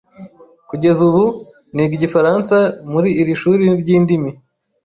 Kugeza 0.69 0.99
ubu, 1.09 1.23
niga 1.73 1.93
igifaransa 1.97 2.55
muri 2.91 3.09
iri 3.21 3.33
shuri 3.41 3.63
ryindimi. 3.81 4.31